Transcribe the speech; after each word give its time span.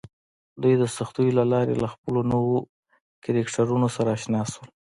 دوی 0.61 0.73
د 0.81 0.83
سختیو 0.97 1.35
له 1.39 1.43
لارې 1.51 1.73
له 1.83 1.87
خپلو 1.93 2.19
نویو 2.31 2.59
کرکټرونو 3.23 3.87
سره 3.95 4.09
اشنا 4.17 4.41
شول 4.51 4.69